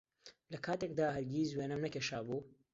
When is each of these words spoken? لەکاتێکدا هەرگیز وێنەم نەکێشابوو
لەکاتێکدا 0.53 1.07
هەرگیز 1.15 1.49
وێنەم 1.53 1.81
نەکێشابوو 1.85 2.41